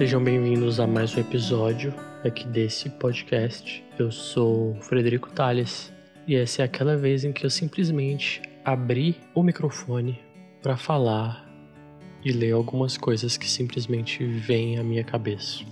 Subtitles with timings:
[0.00, 3.84] Sejam bem-vindos a mais um episódio aqui desse podcast.
[3.98, 5.92] Eu sou Frederico Tales
[6.26, 10.18] e essa é aquela vez em que eu simplesmente abri o microfone
[10.62, 11.46] para falar
[12.24, 15.62] e ler algumas coisas que simplesmente vêm à minha cabeça.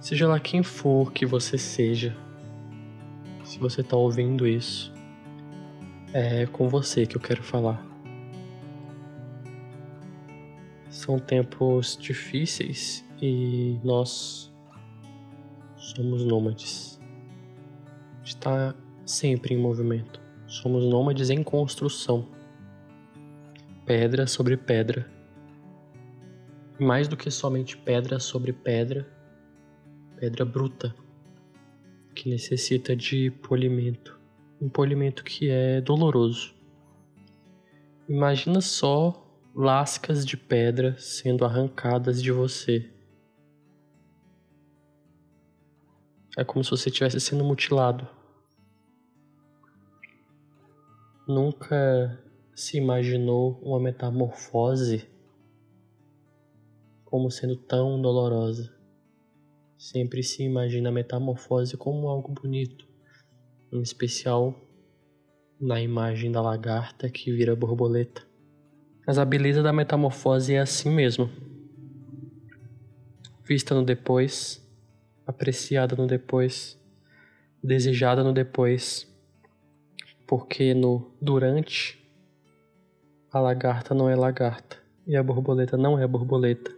[0.00, 2.16] Seja lá quem for que você seja,
[3.42, 4.94] se você está ouvindo isso,
[6.14, 7.89] é com você que eu quero falar.
[11.10, 14.48] São tempos difíceis e nós
[15.76, 17.00] somos nômades.
[18.22, 20.20] Está sempre em movimento.
[20.46, 22.28] Somos nômades em construção.
[23.84, 25.10] Pedra sobre pedra.
[26.78, 29.04] Mais do que somente pedra sobre pedra,
[30.16, 30.94] pedra bruta,
[32.14, 34.16] que necessita de polimento.
[34.62, 36.54] Um polimento que é doloroso.
[38.08, 39.19] Imagina só
[39.54, 42.90] lascas de pedra sendo arrancadas de você.
[46.38, 48.08] É como se você estivesse sendo mutilado.
[51.26, 52.22] Nunca
[52.54, 55.08] se imaginou uma metamorfose
[57.04, 58.72] como sendo tão dolorosa.
[59.76, 62.86] Sempre se imagina a metamorfose como algo bonito,
[63.72, 64.54] em especial
[65.60, 68.29] na imagem da lagarta que vira borboleta.
[69.10, 71.28] Mas a beleza da metamorfose é assim mesmo.
[73.44, 74.64] Vista no depois,
[75.26, 76.78] apreciada no depois,
[77.60, 79.12] desejada no depois.
[80.28, 81.98] Porque no durante,
[83.32, 86.70] a lagarta não é lagarta e a borboleta não é borboleta,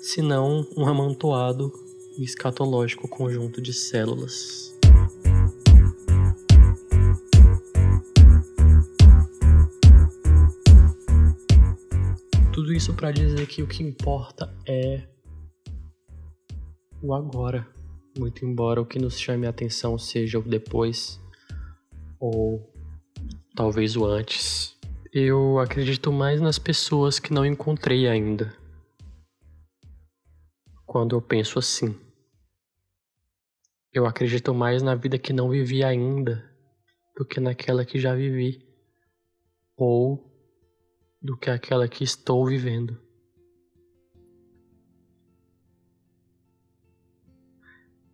[0.00, 1.72] senão um amontoado
[2.18, 4.73] e escatológico conjunto de células.
[12.64, 15.06] Tudo isso para dizer que o que importa é
[17.02, 17.68] o agora.
[18.18, 21.20] Muito embora o que nos chame a atenção seja o depois
[22.18, 22.72] ou
[23.54, 24.74] talvez o antes.
[25.12, 28.56] Eu acredito mais nas pessoas que não encontrei ainda.
[30.86, 31.94] Quando eu penso assim,
[33.92, 36.42] eu acredito mais na vida que não vivi ainda
[37.14, 38.66] do que naquela que já vivi.
[39.76, 40.33] Ou
[41.24, 43.00] do que aquela que estou vivendo.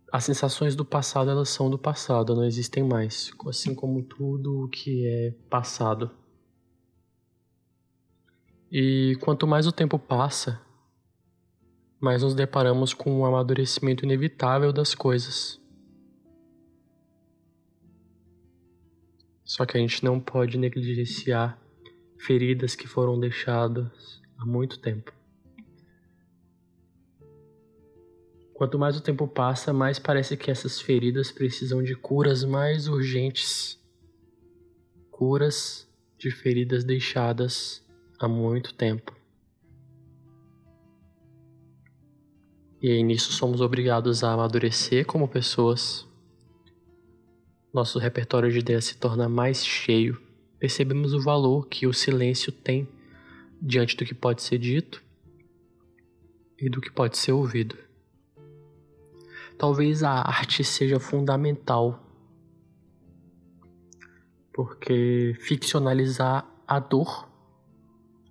[0.09, 4.69] As sensações do passado, elas são do passado, não existem mais, assim como tudo o
[4.69, 6.09] que é passado.
[8.71, 10.61] E quanto mais o tempo passa,
[11.99, 15.59] mais nos deparamos com um amadurecimento inevitável das coisas.
[19.43, 21.61] Só que a gente não pode negligenciar
[22.21, 25.11] feridas que foram deixadas há muito tempo.
[28.53, 33.79] Quanto mais o tempo passa, mais parece que essas feridas precisam de curas mais urgentes
[35.09, 35.87] curas
[36.17, 37.83] de feridas deixadas
[38.19, 39.15] há muito tempo.
[42.81, 46.07] E aí nisso somos obrigados a amadurecer como pessoas.
[47.73, 50.30] Nosso repertório de ideias se torna mais cheio
[50.61, 52.87] percebemos o valor que o silêncio tem
[53.59, 55.03] diante do que pode ser dito
[56.55, 57.75] e do que pode ser ouvido.
[59.57, 62.05] Talvez a arte seja fundamental,
[64.53, 67.27] porque ficcionalizar a dor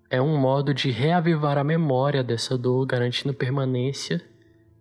[0.08, 4.24] é um modo de reavivar a memória dessa dor, garantindo permanência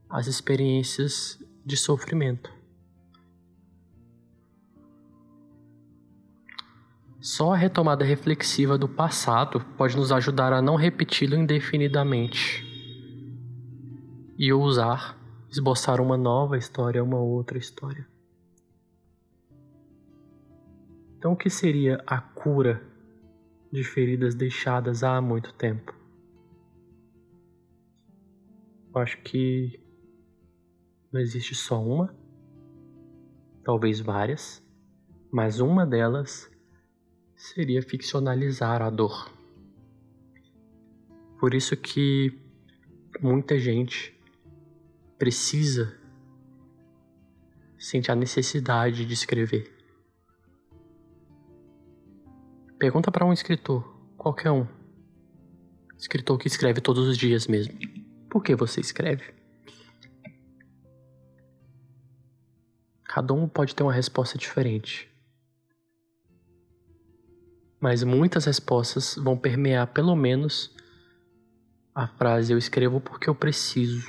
[0.08, 2.59] às experiências de sofrimento.
[7.22, 12.66] Só a retomada reflexiva do passado pode nos ajudar a não repeti-lo indefinidamente
[14.38, 15.20] e ousar
[15.52, 18.08] esboçar uma nova história, uma outra história.
[21.18, 22.82] Então, o que seria a cura
[23.72, 25.94] de feridas deixadas há muito tempo?
[28.94, 29.84] Eu acho que
[31.12, 32.16] não existe só uma,
[33.64, 34.64] talvez várias,
[35.32, 36.50] mas uma delas
[37.40, 39.32] seria ficcionalizar a dor.
[41.40, 42.38] Por isso que
[43.22, 44.14] muita gente
[45.18, 45.98] precisa
[47.78, 49.74] sente a necessidade de escrever.
[52.78, 53.88] Pergunta para um escritor,
[54.18, 54.68] qualquer um.
[55.98, 57.74] Escritor que escreve todos os dias mesmo.
[58.30, 59.34] Por que você escreve?
[63.06, 65.10] Cada um pode ter uma resposta diferente
[67.80, 70.76] mas muitas respostas vão permear pelo menos
[71.96, 74.08] a frase eu escrevo porque eu preciso.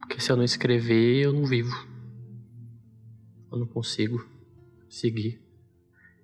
[0.00, 1.74] Porque se eu não escrever, eu não vivo.
[3.50, 4.24] Eu não consigo
[4.88, 5.40] seguir.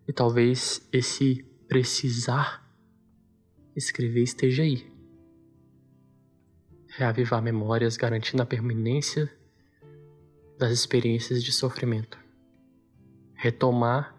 [0.06, 2.67] E talvez esse precisar
[3.76, 4.91] escrever esteja aí.
[6.88, 9.31] Reavivar memórias garantindo a permanência
[10.58, 12.19] das experiências de sofrimento.
[13.34, 14.17] Retomar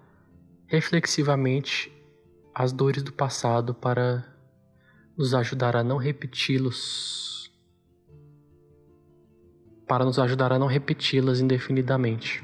[0.68, 1.92] reflexivamente
[2.60, 4.26] as dores do passado para
[5.18, 7.50] nos ajudar a não repeti-los.
[9.88, 12.44] Para nos ajudar a não repeti-las indefinidamente.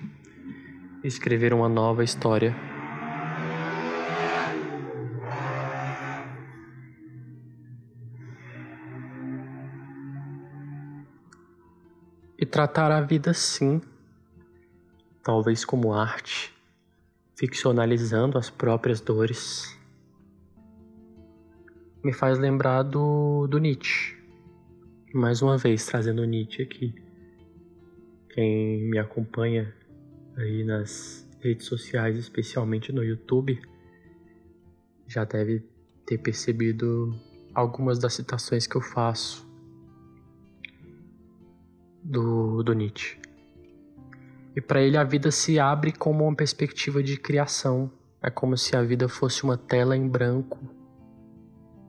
[1.03, 2.55] Escrever uma nova história.
[12.39, 13.81] E tratar a vida sim,
[15.21, 16.55] talvez como arte,
[17.35, 19.75] ficcionalizando as próprias dores
[22.05, 24.15] me faz lembrar do, do Nietzsche.
[25.11, 26.93] Mais uma vez, trazendo o Nietzsche aqui.
[28.29, 29.73] Quem me acompanha
[30.37, 33.59] aí nas redes sociais, especialmente no YouTube,
[35.07, 35.63] já deve
[36.05, 37.11] ter percebido
[37.55, 39.49] algumas das citações que eu faço
[42.03, 43.17] do, do Nietzsche.
[44.55, 47.91] E para ele a vida se abre como uma perspectiva de criação.
[48.21, 50.84] É como se a vida fosse uma tela em branco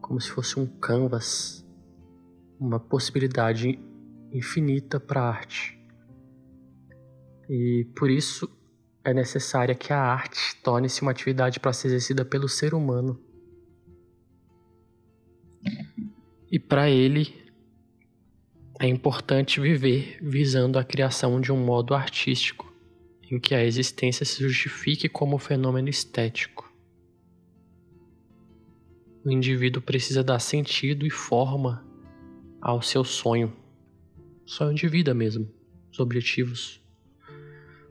[0.06, 1.66] como se fosse um canvas,
[2.60, 3.76] uma possibilidade
[4.32, 5.76] infinita para a arte.
[7.50, 8.48] E por isso
[9.04, 13.20] é necessária que a arte torne-se uma atividade para ser exercida pelo ser humano.
[16.50, 17.44] E para ele
[18.78, 22.72] é importante viver visando a criação de um modo artístico,
[23.28, 26.65] em que a existência se justifique como fenômeno estético
[29.26, 31.84] o indivíduo precisa dar sentido e forma
[32.60, 33.52] ao seu sonho,
[34.44, 35.52] sonho de vida mesmo,
[35.90, 36.80] os objetivos,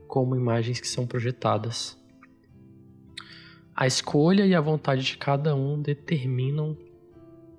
[0.08, 2.02] como imagens que são projetadas.
[3.76, 6.78] A escolha e a vontade de cada um determinam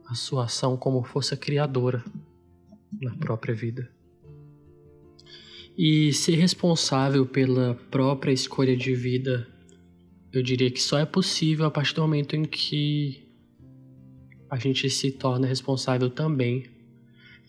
[0.06, 2.02] a sua ação como força criadora
[2.98, 3.92] na própria vida.
[5.76, 9.46] E ser responsável pela própria escolha de vida,
[10.32, 13.25] eu diria que só é possível a partir do momento em que
[14.48, 16.64] a gente se torna responsável também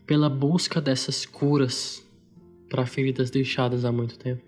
[0.06, 2.06] pela busca dessas curas
[2.70, 4.42] para feridas deixadas há muito tempo.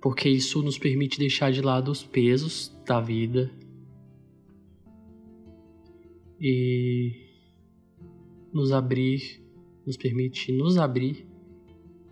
[0.00, 3.50] Porque isso nos permite deixar de lado os pesos da vida
[6.40, 7.12] e
[8.52, 9.42] nos abrir,
[9.84, 11.26] nos permite nos abrir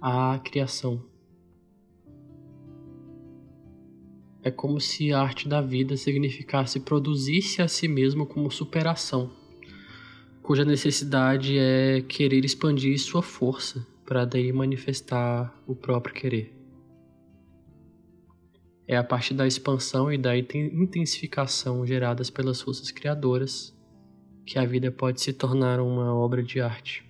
[0.00, 1.13] à criação.
[4.44, 9.32] É como se a arte da vida significasse produzir-se a si mesmo como superação,
[10.42, 16.54] cuja necessidade é querer expandir sua força para daí manifestar o próprio querer.
[18.86, 23.74] É a partir da expansão e da intensificação geradas pelas forças criadoras
[24.44, 27.02] que a vida pode se tornar uma obra de arte.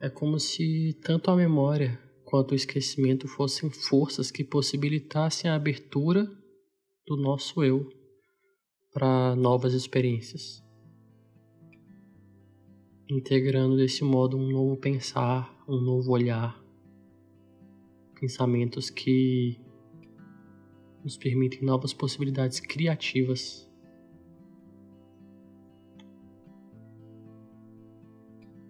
[0.00, 2.03] É como se tanto a memória
[2.34, 6.28] quanto o esquecimento fossem forças que possibilitassem a abertura
[7.06, 7.88] do nosso eu
[8.92, 10.60] para novas experiências,
[13.08, 16.60] integrando desse modo um novo pensar, um novo olhar,
[18.18, 19.56] pensamentos que
[21.04, 23.70] nos permitem novas possibilidades criativas.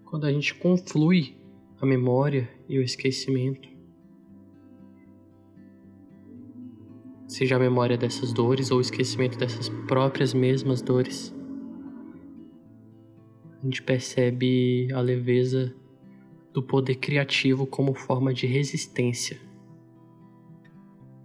[0.05, 1.43] Quando a gente conflui
[1.85, 3.69] a memória e o esquecimento.
[7.29, 11.35] Seja a memória dessas dores ou o esquecimento dessas próprias mesmas dores.
[13.61, 15.75] A gente percebe a leveza
[16.55, 19.39] do poder criativo como forma de resistência.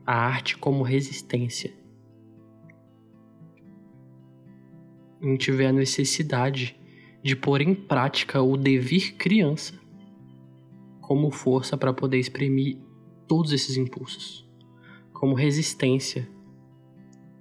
[0.06, 1.74] A arte como resistência.
[5.22, 6.78] A gente vê a necessidade
[7.24, 9.80] de pôr em prática o devir criança
[11.10, 12.78] como força para poder exprimir
[13.28, 14.48] todos esses impulsos,
[15.12, 16.30] como resistência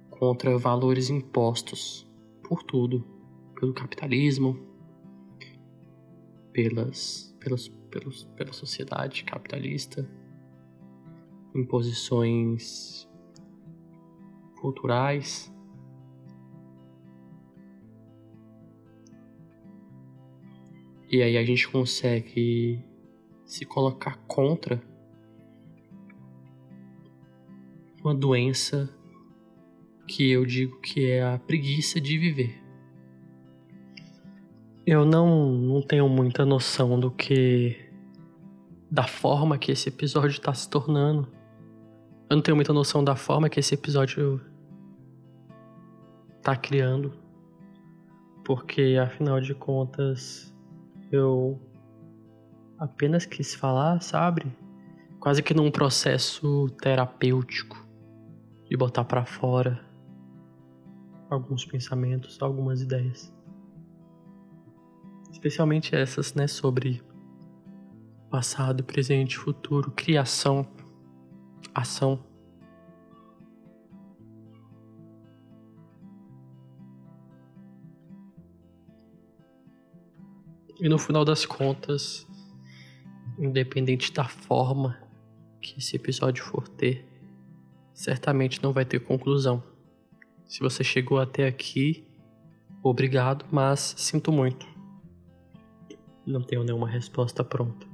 [0.09, 2.11] contra valores impostos
[2.41, 3.05] por tudo,
[3.53, 4.57] pelo capitalismo,
[6.51, 10.09] pelas, pelas, pelos, pela sociedade capitalista,
[11.53, 13.07] imposições
[14.59, 15.53] culturais.
[21.07, 22.83] E aí a gente consegue
[23.49, 24.79] se colocar contra
[28.03, 28.87] uma doença
[30.07, 32.63] que eu digo que é a preguiça de viver.
[34.85, 37.75] Eu não, não tenho muita noção do que.
[38.89, 41.27] da forma que esse episódio tá se tornando.
[42.29, 44.39] Eu não tenho muita noção da forma que esse episódio
[46.43, 47.13] tá criando.
[48.45, 50.53] Porque afinal de contas,
[51.11, 51.59] eu
[52.79, 54.45] apenas quis falar, sabe?
[55.19, 57.85] Quase que num processo terapêutico
[58.69, 59.83] de botar para fora
[61.29, 63.33] alguns pensamentos, algumas ideias.
[65.29, 67.03] Especialmente essas, né, sobre
[68.29, 70.65] passado, presente, futuro, criação,
[71.73, 72.23] ação.
[80.79, 82.25] E no final das contas,
[83.39, 84.97] independente da forma
[85.61, 87.05] que esse episódio for ter,
[87.93, 89.63] certamente não vai ter conclusão.
[90.45, 92.07] Se você chegou até aqui,
[92.83, 94.67] obrigado, mas sinto muito.
[96.25, 97.88] Não tenho nenhuma resposta pronta.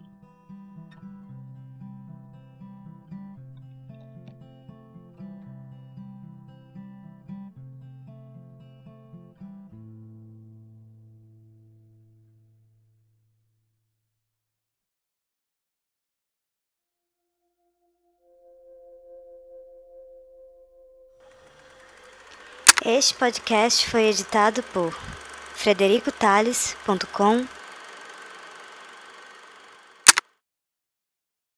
[22.87, 24.95] Este podcast foi editado por
[25.55, 27.64] fredericotales.com.br.